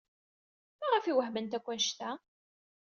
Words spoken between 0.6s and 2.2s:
Maɣef ay wehtment akk anect-a?